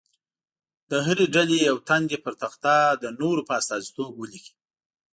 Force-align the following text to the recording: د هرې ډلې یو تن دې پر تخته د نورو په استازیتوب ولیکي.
د 0.89 0.91
هرې 1.05 1.25
ډلې 1.35 1.57
یو 1.69 1.77
تن 1.87 2.01
دې 2.09 2.17
پر 2.25 2.33
تخته 2.41 2.75
د 3.03 3.05
نورو 3.21 3.41
په 3.49 3.53
استازیتوب 3.59 4.11
ولیکي. 4.15 4.53